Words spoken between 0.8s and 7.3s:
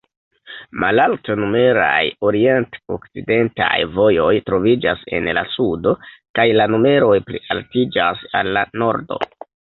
Malalt-numeraj orient-okcidentaj vojoj troviĝas en la sudo, kaj la numeroj